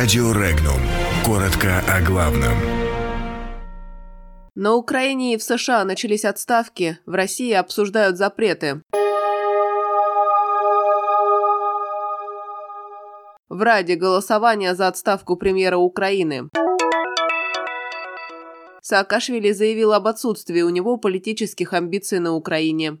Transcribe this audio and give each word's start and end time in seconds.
Радио 0.00 0.30
Регнум. 0.30 0.80
Коротко 1.26 1.82
о 1.92 2.00
главном. 2.00 2.56
На 4.54 4.74
Украине 4.74 5.34
и 5.34 5.36
в 5.36 5.42
США 5.42 5.84
начались 5.84 6.24
отставки, 6.24 7.00
в 7.04 7.14
России 7.14 7.52
обсуждают 7.52 8.16
запреты. 8.16 8.80
В 13.48 13.60
Раде 13.60 13.96
голосование 13.96 14.76
за 14.76 14.86
отставку 14.86 15.34
премьера 15.34 15.78
Украины. 15.78 16.48
Саакашвили 18.80 19.50
заявил 19.50 19.94
об 19.94 20.06
отсутствии 20.06 20.62
у 20.62 20.68
него 20.68 20.96
политических 20.98 21.72
амбиций 21.72 22.20
на 22.20 22.34
Украине. 22.34 22.98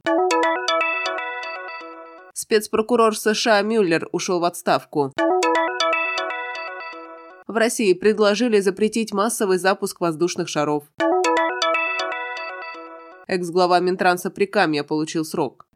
Спецпрокурор 2.34 3.16
США 3.16 3.62
Мюллер 3.62 4.08
ушел 4.10 4.40
в 4.40 4.44
отставку. 4.44 5.12
В 7.48 7.56
России 7.56 7.94
предложили 7.94 8.60
запретить 8.60 9.14
массовый 9.14 9.56
запуск 9.56 10.02
воздушных 10.02 10.50
шаров. 10.50 10.84
Экс-глава 13.26 13.80
Минтранса 13.80 14.30
Прикамья 14.30 14.82
получил 14.82 15.24
срок. 15.24 15.66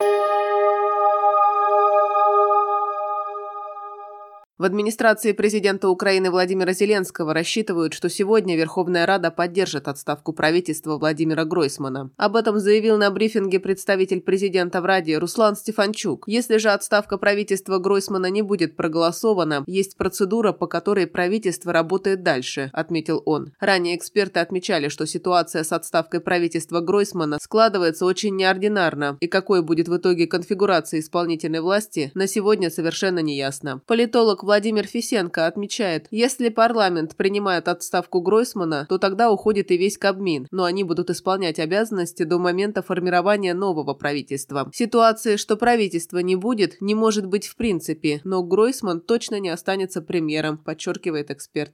В 4.59 4.65
администрации 4.65 5.33
президента 5.33 5.89
Украины 5.89 6.31
Владимира 6.31 6.75
Зеленского 6.75 7.33
рассчитывают, 7.33 7.95
что 7.95 8.09
сегодня 8.09 8.55
Верховная 8.55 9.07
Рада 9.07 9.31
поддержит 9.31 9.89
отставку 9.89 10.35
правительства 10.35 10.99
Владимира 10.99 11.45
Гройсмана. 11.47 12.11
Об 12.19 12.37
этом 12.37 12.59
заявил 12.61 12.99
на 12.99 13.11
брифинге 13.11 13.59
представитель 13.61 14.21
президента 14.21 14.83
в 14.83 14.85
Раде 14.85 15.17
Руслан 15.17 15.57
Стефанчук. 15.57 16.25
Если 16.29 16.59
же 16.59 16.69
отставка 16.69 17.17
правительства 17.17 17.79
Гройсмана 17.79 18.27
не 18.27 18.43
будет 18.43 18.77
проголосована, 18.77 19.65
есть 19.67 19.97
процедура, 19.97 20.53
по 20.53 20.67
которой 20.67 21.07
правительство 21.07 21.73
работает 21.73 22.23
дальше, 22.23 22.71
отметил 22.75 23.23
он. 23.25 23.55
Ранее 23.59 23.97
эксперты 23.97 24.41
отмечали, 24.41 24.89
что 24.89 25.07
ситуация 25.07 25.65
с 25.65 25.73
отставкой 25.73 26.21
правительства 26.21 26.81
Гройсмана 26.81 27.39
складывается 27.41 28.05
очень 28.05 28.37
неординарно, 28.37 29.17
и 29.19 29.27
какой 29.27 29.63
будет 29.63 29.89
в 29.89 29.97
итоге 29.97 30.27
конфигурация 30.27 31.01
исполнительной 31.01 31.63
власти, 31.63 32.13
на 32.15 32.27
сегодня 32.29 32.71
совершенно 32.71 33.19
неясно. 33.21 33.81
Политолог 33.87 34.43
Владимир 34.43 34.52
Фисенко 34.61 35.47
отмечает, 35.47 36.07
если 36.11 36.49
парламент 36.49 37.17
принимает 37.17 37.69
отставку 37.69 38.21
Гройсмана, 38.21 38.87
то 38.89 38.99
тогда 38.99 39.31
уходит 39.31 39.71
и 39.71 39.77
весь 39.77 39.99
Кабмин, 39.99 40.47
но 40.51 40.65
они 40.65 40.85
будут 40.85 41.11
исполнять 41.11 41.59
обязанности 41.59 42.25
до 42.25 42.39
момента 42.39 42.83
формирования 42.83 43.55
нового 43.55 43.95
правительства. 43.95 44.71
Ситуации, 44.75 45.37
что 45.37 45.57
правительства 45.57 46.19
не 46.19 46.37
будет, 46.37 46.81
не 46.81 46.95
может 46.95 47.27
быть 47.27 47.47
в 47.47 47.57
принципе, 47.57 48.21
но 48.25 48.43
Гройсман 48.43 49.01
точно 49.01 49.41
не 49.41 49.49
останется 49.49 50.03
премьером, 50.03 50.59
подчеркивает 50.59 51.31
эксперт. 51.31 51.73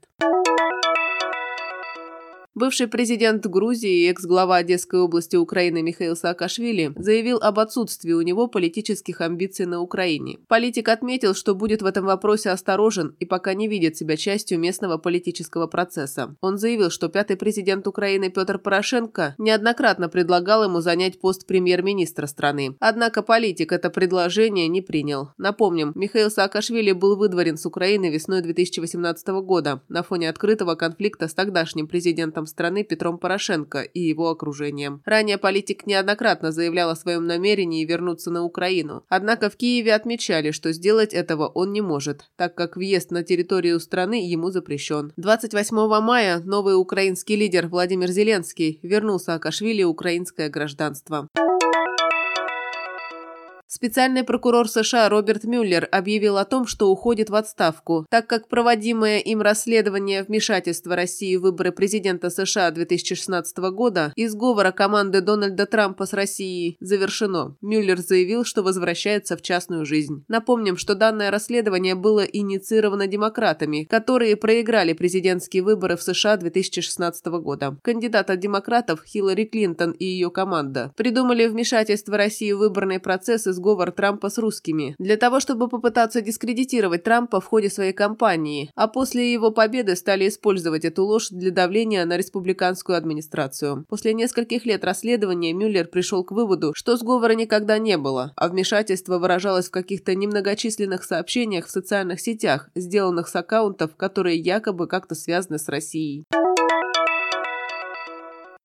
Бывший 2.54 2.88
президент 2.88 3.46
Грузии 3.46 4.04
и 4.04 4.10
экс-глава 4.10 4.56
Одесской 4.56 5.00
области 5.00 5.36
Украины 5.36 5.80
Михаил 5.80 6.16
Саакашвили 6.16 6.92
заявил 6.96 7.38
об 7.38 7.60
отсутствии 7.60 8.12
у 8.12 8.20
него 8.22 8.48
политических 8.48 9.20
амбиций 9.20 9.64
на 9.64 9.80
Украине. 9.80 10.38
Политик 10.48 10.88
отметил, 10.88 11.34
что 11.34 11.54
будет 11.54 11.82
в 11.82 11.86
этом 11.86 12.06
вопросе 12.06 12.50
осторожен 12.50 13.14
и 13.20 13.26
пока 13.26 13.54
не 13.54 13.68
видит 13.68 13.96
себя 13.96 14.16
частью 14.16 14.58
местного 14.58 14.98
политического 14.98 15.68
процесса. 15.68 16.34
Он 16.40 16.58
заявил, 16.58 16.90
что 16.90 17.08
пятый 17.08 17.36
президент 17.36 17.86
Украины 17.86 18.28
Петр 18.28 18.58
Порошенко 18.58 19.36
неоднократно 19.38 20.08
предлагал 20.08 20.64
ему 20.64 20.80
занять 20.80 21.20
пост 21.20 21.46
премьер-министра 21.46 22.26
страны. 22.26 22.76
Однако 22.80 23.22
политик 23.22 23.70
это 23.70 23.88
предложение 23.88 24.66
не 24.66 24.80
принял. 24.80 25.30
Напомним, 25.38 25.92
Михаил 25.94 26.28
Саакашвили 26.28 26.90
был 26.90 27.16
выдворен 27.16 27.56
с 27.56 27.66
Украины 27.66 28.10
весной 28.10 28.42
2018 28.42 29.28
года 29.44 29.80
на 29.88 30.02
фоне 30.02 30.28
открытого 30.28 30.74
конфликта 30.74 31.28
с 31.28 31.34
тогдашним 31.34 31.86
президентом 31.86 32.37
страны 32.46 32.84
Петром 32.84 33.18
Порошенко 33.18 33.80
и 33.80 34.00
его 34.00 34.30
окружением. 34.30 35.02
Ранее 35.04 35.38
политик 35.38 35.86
неоднократно 35.86 36.52
заявлял 36.52 36.90
о 36.90 36.96
своем 36.96 37.26
намерении 37.26 37.84
вернуться 37.84 38.30
на 38.30 38.44
Украину. 38.44 39.04
Однако 39.08 39.50
в 39.50 39.56
Киеве 39.56 39.94
отмечали, 39.94 40.50
что 40.50 40.72
сделать 40.72 41.14
этого 41.14 41.46
он 41.48 41.72
не 41.72 41.80
может, 41.80 42.30
так 42.36 42.54
как 42.54 42.76
въезд 42.76 43.10
на 43.10 43.22
территорию 43.22 43.80
страны 43.80 44.26
ему 44.26 44.50
запрещен. 44.50 45.12
28 45.16 45.76
мая 46.00 46.40
новый 46.40 46.78
украинский 46.78 47.36
лидер 47.36 47.68
Владимир 47.68 48.08
Зеленский 48.08 48.80
вернул 48.82 49.18
Саакашвили 49.18 49.82
украинское 49.82 50.48
гражданство. 50.48 51.28
Специальный 53.70 54.24
прокурор 54.24 54.66
США 54.66 55.10
Роберт 55.10 55.44
Мюллер 55.44 55.86
объявил 55.92 56.38
о 56.38 56.46
том, 56.46 56.66
что 56.66 56.90
уходит 56.90 57.28
в 57.28 57.34
отставку, 57.34 58.06
так 58.08 58.26
как 58.26 58.48
проводимое 58.48 59.18
им 59.18 59.42
расследование 59.42 60.22
вмешательства 60.22 60.96
России 60.96 61.36
в 61.36 61.42
выборы 61.42 61.70
президента 61.70 62.30
США 62.30 62.70
2016 62.70 63.58
года 63.58 64.14
и 64.16 64.26
сговора 64.26 64.70
команды 64.70 65.20
Дональда 65.20 65.66
Трампа 65.66 66.06
с 66.06 66.14
Россией 66.14 66.78
завершено. 66.80 67.58
Мюллер 67.60 67.98
заявил, 67.98 68.42
что 68.46 68.62
возвращается 68.62 69.36
в 69.36 69.42
частную 69.42 69.84
жизнь. 69.84 70.24
Напомним, 70.28 70.78
что 70.78 70.94
данное 70.94 71.30
расследование 71.30 71.94
было 71.94 72.24
инициировано 72.24 73.06
демократами, 73.06 73.84
которые 73.84 74.36
проиграли 74.36 74.94
президентские 74.94 75.62
выборы 75.62 75.98
в 75.98 76.02
США 76.02 76.38
2016 76.38 77.26
года. 77.26 77.76
Кандидат 77.82 78.30
от 78.30 78.40
демократов 78.40 79.04
Хиллари 79.04 79.44
Клинтон 79.44 79.90
и 79.90 80.06
ее 80.06 80.30
команда 80.30 80.90
придумали 80.96 81.46
вмешательство 81.46 82.16
России 82.16 82.52
в 82.52 82.60
выборные 82.60 82.98
процессы 82.98 83.57
сговор 83.58 83.92
Трампа 83.92 84.30
с 84.30 84.38
русскими, 84.38 84.94
для 84.98 85.16
того, 85.16 85.40
чтобы 85.40 85.68
попытаться 85.68 86.20
дискредитировать 86.20 87.02
Трампа 87.02 87.40
в 87.40 87.44
ходе 87.44 87.68
своей 87.68 87.92
кампании, 87.92 88.70
а 88.74 88.88
после 88.88 89.32
его 89.32 89.50
победы 89.50 89.96
стали 89.96 90.28
использовать 90.28 90.84
эту 90.84 91.04
ложь 91.04 91.28
для 91.30 91.50
давления 91.50 92.04
на 92.06 92.16
республиканскую 92.16 92.96
администрацию. 92.96 93.84
После 93.88 94.14
нескольких 94.14 94.64
лет 94.64 94.84
расследования 94.84 95.52
Мюллер 95.52 95.86
пришел 95.88 96.24
к 96.24 96.32
выводу, 96.32 96.72
что 96.74 96.96
сговора 96.96 97.32
никогда 97.32 97.78
не 97.78 97.98
было, 97.98 98.32
а 98.36 98.48
вмешательство 98.48 99.18
выражалось 99.18 99.68
в 99.68 99.72
каких-то 99.72 100.14
немногочисленных 100.14 101.04
сообщениях 101.04 101.66
в 101.66 101.70
социальных 101.70 102.20
сетях, 102.20 102.70
сделанных 102.74 103.28
с 103.28 103.36
аккаунтов, 103.36 103.96
которые 103.96 104.38
якобы 104.38 104.86
как-то 104.86 105.14
связаны 105.14 105.58
с 105.58 105.68
Россией. 105.68 106.24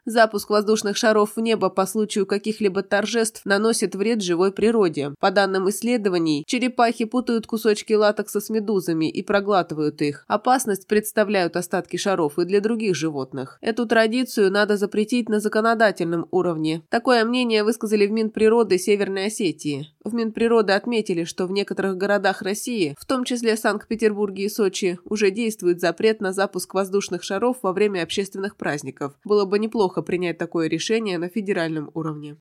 Запуск 0.05 0.49
воздушных 0.49 0.97
шаров 0.97 1.37
в 1.37 1.39
небо 1.39 1.69
по 1.69 1.85
случаю 1.85 2.25
каких-либо 2.25 2.83
торжеств 2.83 3.41
наносит 3.45 3.95
вред 3.95 4.21
живой 4.21 4.51
природе. 4.51 5.13
По 5.19 5.31
данным 5.31 5.69
исследований, 5.69 6.43
черепахи 6.45 7.05
путают 7.05 7.47
кусочки 7.47 7.93
латекса 7.93 8.41
с 8.41 8.49
медузами 8.49 9.09
и 9.09 9.21
проглатывают 9.21 10.01
их. 10.01 10.25
Опасность 10.27 10.87
представляют 10.87 11.55
остатки 11.55 11.95
шаров 11.95 12.37
и 12.37 12.43
для 12.43 12.59
других 12.59 12.95
животных. 12.95 13.57
Эту 13.61 13.85
традицию 13.85 14.51
надо 14.51 14.75
запретить 14.75 15.29
на 15.29 15.39
законодательном 15.39 16.27
уровне. 16.31 16.83
Такое 16.89 17.23
мнение 17.23 17.63
высказали 17.63 18.05
в 18.05 18.11
Минприроды 18.11 18.77
Северной 18.77 19.27
Осетии. 19.27 19.87
В 20.03 20.13
Минприроды 20.13 20.73
отметили, 20.73 21.23
что 21.23 21.47
в 21.47 21.51
некоторых 21.51 21.95
городах 21.95 22.41
России, 22.41 22.93
в 22.99 23.05
том 23.05 23.23
числе 23.23 23.55
Санкт-Петербурге 23.55 24.45
и 24.45 24.49
Сочи, 24.49 24.99
уже 25.05 25.31
действует 25.31 25.79
запрет 25.79 26.19
на 26.19 26.33
запуск 26.33 26.73
воздушных 26.73 27.23
шаров 27.23 27.57
во 27.61 27.71
время 27.71 28.03
общественных 28.03 28.57
праздников. 28.57 29.13
Было 29.23 29.45
бы 29.45 29.59
неплохо 29.59 30.01
принять 30.01 30.37
такое 30.37 30.67
решение 30.67 31.17
на 31.17 31.29
федеральном 31.29 31.89
уровне. 31.93 32.37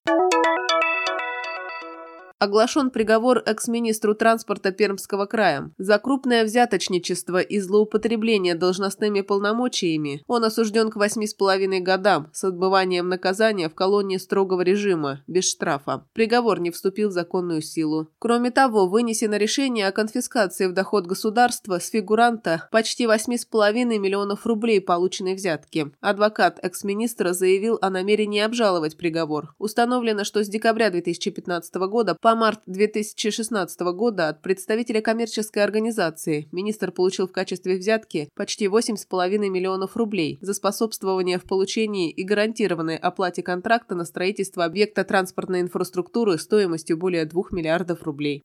Оглашен 2.42 2.91
приговор 2.91 3.41
экс-министру 3.47 4.16
транспорта 4.16 4.72
Пермского 4.72 5.26
края. 5.26 5.70
За 5.78 6.00
крупное 6.00 6.42
взяточничество 6.42 7.41
и 7.41 7.60
злоупотребление 7.60 8.56
должностными 8.56 9.20
полномочиями 9.20 10.25
он 10.26 10.42
осужден 10.42 10.91
к 10.91 10.97
восьми 10.97 11.28
с 11.28 11.34
половиной 11.34 11.78
годам 11.78 12.30
с 12.32 12.42
отбыванием 12.42 13.08
наказания 13.08 13.69
в 13.69 13.76
колонии 13.76 14.16
строгого 14.16 14.62
режима, 14.62 15.20
без 15.28 15.48
штрафа. 15.48 16.04
Приговор 16.14 16.58
не 16.58 16.72
вступил 16.72 17.10
в 17.10 17.12
законную 17.12 17.62
силу. 17.62 18.08
Кроме 18.19 18.50
того, 18.50 18.88
вынесено 18.88 19.36
решение 19.36 19.86
о 19.86 19.92
конфискации 19.92 20.66
в 20.66 20.72
доход 20.72 21.06
государства 21.06 21.78
с 21.78 21.91
фигуранта 21.91 22.68
почти 22.72 23.06
восьми 23.06 23.38
с 23.38 23.45
половиной 23.45 23.98
миллионов 23.98 24.47
рублей 24.47 24.80
полученной 24.80 25.36
взятки. 25.36 25.92
Адвокат 26.00 26.59
экс-министра 26.60 27.34
заявил 27.34 27.78
о 27.80 27.88
намерении 27.88 28.41
обжаловать 28.41 28.97
приговор. 28.97 29.54
Установлено, 29.60 30.24
что 30.24 30.42
с 30.42 30.48
декабря 30.48 30.91
2015 30.91 31.74
года 31.77 32.16
по 32.21 32.32
март 32.34 32.61
2016 32.67 33.81
года 33.81 34.29
от 34.29 34.43
представителя 34.43 35.01
коммерческой 35.01 35.65
организации 35.65 36.49
министр 36.53 36.91
получил 36.91 37.29
в 37.29 37.33
качестве 37.33 37.77
взятки 37.77 38.29
почти 38.34 38.67
8,5 38.67 39.39
миллионов 39.49 39.97
рублей 39.97 40.39
за 40.41 40.55
способствование 40.55 41.39
в 41.39 41.45
получении 41.45 42.11
и 42.11 42.23
гарантированной 42.23 42.97
оплате 42.97 43.43
контракта 43.43 43.95
на 43.95 44.05
строительство 44.05 44.65
объекта 44.65 45.05
транспортной 45.05 45.61
инфраструктуры 45.61 46.39
стоимостью 46.39 46.97
более 46.97 47.25
2 47.25 47.43
миллиардов 47.51 48.03
рублей. 48.03 48.43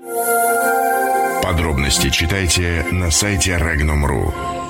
Подробности 1.44 2.10
читайте 2.10 2.86
на 2.92 3.10
сайте 3.10 3.52
Regnum.ru. 3.52 4.67